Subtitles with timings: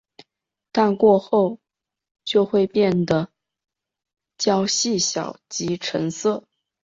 [0.71, 1.59] 但过后
[2.23, 3.31] 就会变得
[4.35, 6.43] 较细小及沉色。